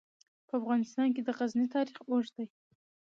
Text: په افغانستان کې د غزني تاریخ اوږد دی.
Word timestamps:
په 0.47 0.53
افغانستان 0.59 1.07
کې 1.15 1.21
د 1.23 1.29
غزني 1.37 1.67
تاریخ 1.75 1.97
اوږد 2.09 2.33
دی. 2.37 2.45